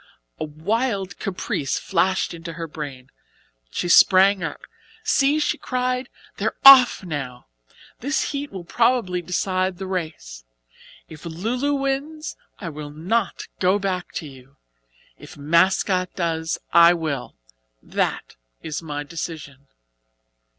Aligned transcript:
A 0.39 0.45
wild 0.45 1.19
caprice 1.19 1.77
flashed 1.77 2.33
into 2.33 2.53
her 2.53 2.65
brain. 2.67 3.11
She 3.69 3.87
sprang 3.87 4.43
up. 4.43 4.61
"See," 5.03 5.39
she 5.39 5.59
cried, 5.59 6.09
"they're 6.37 6.55
off 6.65 7.03
now. 7.03 7.45
This 7.99 8.31
heat 8.31 8.51
will 8.51 8.63
probably 8.63 9.21
decide 9.21 9.77
the 9.77 9.85
race. 9.85 10.43
If 11.07 11.23
'Lu 11.23 11.55
Lu' 11.55 11.75
wins 11.75 12.35
I 12.57 12.67
will 12.69 12.89
not 12.89 13.43
go 13.59 13.77
back 13.77 14.11
to 14.13 14.27
you, 14.27 14.57
if 15.19 15.37
'Mascot' 15.37 16.15
does 16.15 16.57
I 16.73 16.95
will. 16.95 17.35
That 17.83 18.35
is 18.63 18.81
my 18.81 19.03
decision." 19.03 19.67